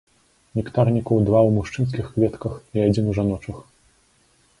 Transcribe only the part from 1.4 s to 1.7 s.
ў